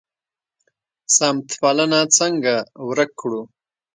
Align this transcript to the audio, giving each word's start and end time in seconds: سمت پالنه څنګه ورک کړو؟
سمت 1.15 1.47
پالنه 1.61 1.99
څنګه 2.17 2.55
ورک 2.87 3.11
کړو؟ 3.21 3.41